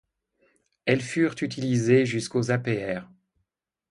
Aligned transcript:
Elles 0.85 1.03
furent 1.03 1.35
utilisées 1.43 2.07
jusqu'au 2.07 2.49
apr. 2.49 3.01